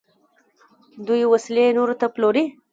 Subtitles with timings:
[1.07, 2.45] دوی وسلې نورو ته پلوري.